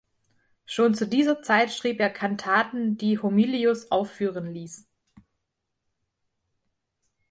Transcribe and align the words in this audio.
Schon 0.65 0.95
zu 0.95 1.07
dieser 1.07 1.43
Zeit 1.43 1.71
schrieb 1.71 1.99
er 1.99 2.09
Kantaten, 2.09 2.97
die 2.97 3.19
Homilius 3.19 3.91
aufführen 3.91 4.51
ließ. 4.51 4.87